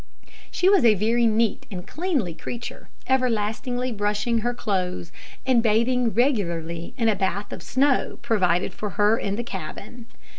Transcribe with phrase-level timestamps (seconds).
[0.49, 5.11] She was a very neat and cleanly creature, everlastingly brushing her clothes,
[5.45, 10.07] and bathing regularly in a bath of snow provided for her in the cabin.